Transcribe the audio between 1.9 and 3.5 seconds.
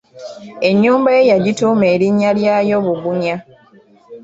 erinnya lyayo Bugunya.